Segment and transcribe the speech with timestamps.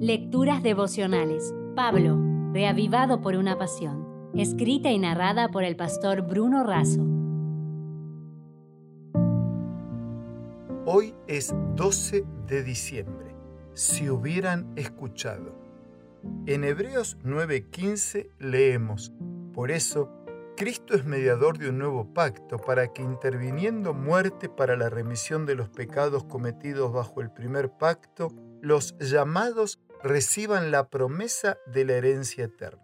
[0.00, 1.54] Lecturas devocionales.
[1.74, 2.18] Pablo,
[2.52, 4.30] reavivado por una pasión.
[4.34, 7.00] Escrita y narrada por el pastor Bruno Razo.
[10.84, 13.34] Hoy es 12 de diciembre.
[13.72, 15.54] Si hubieran escuchado.
[16.44, 19.14] En Hebreos 9:15 leemos,
[19.54, 20.10] por eso,
[20.58, 25.54] Cristo es mediador de un nuevo pacto para que interviniendo muerte para la remisión de
[25.54, 28.28] los pecados cometidos bajo el primer pacto,
[28.60, 32.82] los llamados reciban la promesa de la herencia eterna.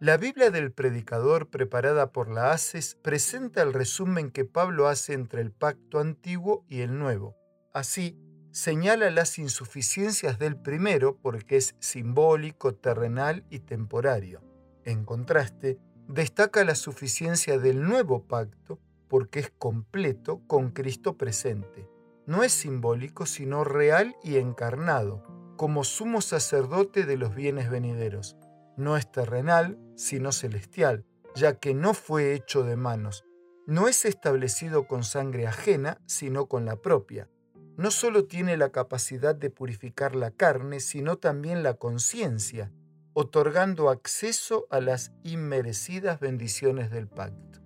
[0.00, 5.40] La Biblia del predicador preparada por la ACES presenta el resumen que Pablo hace entre
[5.40, 7.36] el pacto antiguo y el nuevo.
[7.72, 8.18] Así,
[8.50, 14.42] señala las insuficiencias del primero porque es simbólico, terrenal y temporario.
[14.84, 21.88] En contraste, destaca la suficiencia del nuevo pacto porque es completo con Cristo presente.
[22.26, 25.22] No es simbólico, sino real y encarnado,
[25.56, 28.36] como sumo sacerdote de los bienes venideros.
[28.76, 33.24] No es terrenal, sino celestial, ya que no fue hecho de manos.
[33.66, 37.28] No es establecido con sangre ajena, sino con la propia.
[37.76, 42.72] No solo tiene la capacidad de purificar la carne, sino también la conciencia,
[43.14, 47.60] otorgando acceso a las inmerecidas bendiciones del pacto.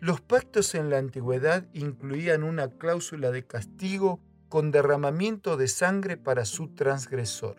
[0.00, 4.20] Los pactos en la antigüedad incluían una cláusula de castigo
[4.54, 7.56] con derramamiento de sangre para su transgresor.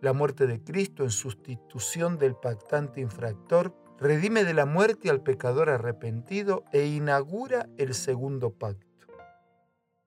[0.00, 5.68] La muerte de Cristo en sustitución del pactante infractor redime de la muerte al pecador
[5.68, 9.06] arrepentido e inaugura el segundo pacto.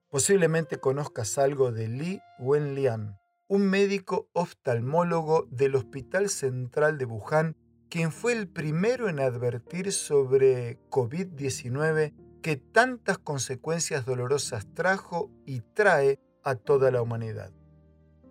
[0.09, 7.56] Posiblemente conozcas algo de Li Wenlian, un médico oftalmólogo del Hospital Central de Wuhan,
[7.92, 12.11] quien fue el primero en advertir sobre COVID-19
[12.44, 17.52] que tantas consecuencias dolorosas trajo y trae a toda la humanidad.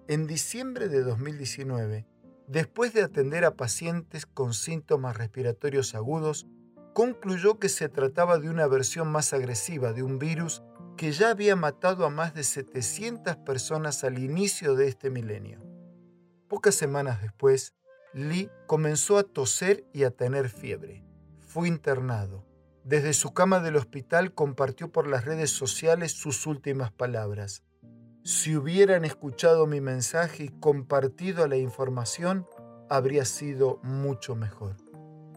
[0.07, 2.07] En diciembre de 2019,
[2.47, 6.47] después de atender a pacientes con síntomas respiratorios agudos,
[6.93, 10.63] concluyó que se trataba de una versión más agresiva de un virus
[10.99, 15.59] que ya había matado a más de 700 personas al inicio de este milenio.
[16.49, 17.73] Pocas semanas después,
[18.13, 21.03] Lee comenzó a toser y a tener fiebre.
[21.39, 22.52] Fue internado
[22.85, 27.63] desde su cama del hospital compartió por las redes sociales sus últimas palabras.
[28.25, 32.47] Si hubieran escuchado mi mensaje y compartido la información,
[32.91, 34.77] habría sido mucho mejor.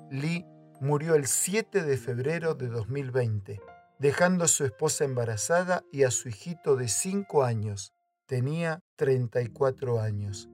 [0.09, 0.45] Lee
[0.81, 3.61] murió el 7 de febrero de 2020,
[3.99, 7.93] dejando a su esposa embarazada y a su hijito de 5 años.
[8.25, 10.49] Tenía 34 años.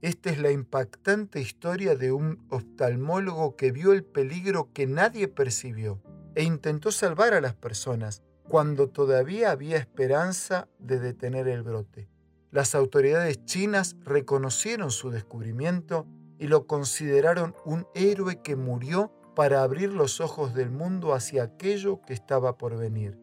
[0.00, 6.02] Esta es la impactante historia de un oftalmólogo que vio el peligro que nadie percibió
[6.36, 12.08] e intentó salvar a las personas cuando todavía había esperanza de detener el brote.
[12.52, 16.06] Las autoridades chinas reconocieron su descubrimiento
[16.38, 22.02] y lo consideraron un héroe que murió para abrir los ojos del mundo hacia aquello
[22.02, 23.18] que estaba por venir.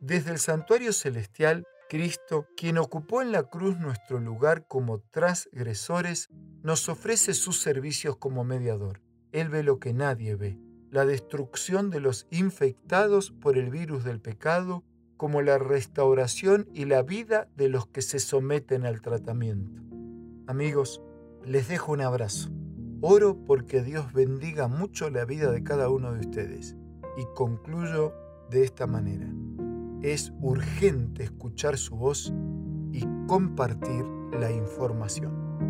[0.00, 6.28] Desde el santuario celestial, Cristo, quien ocupó en la cruz nuestro lugar como transgresores,
[6.62, 9.02] nos ofrece sus servicios como mediador.
[9.32, 10.58] Él ve lo que nadie ve
[10.90, 14.82] la destrucción de los infectados por el virus del pecado,
[15.16, 19.82] como la restauración y la vida de los que se someten al tratamiento.
[20.46, 21.02] Amigos,
[21.44, 22.50] les dejo un abrazo.
[23.02, 26.76] Oro porque Dios bendiga mucho la vida de cada uno de ustedes.
[27.16, 28.14] Y concluyo
[28.50, 29.28] de esta manera.
[30.02, 32.32] Es urgente escuchar su voz
[32.92, 35.69] y compartir la información.